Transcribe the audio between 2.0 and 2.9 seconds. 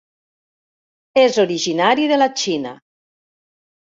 de la Xina.